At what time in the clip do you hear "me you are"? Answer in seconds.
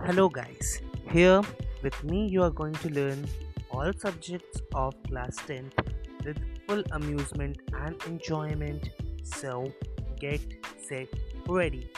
2.02-2.50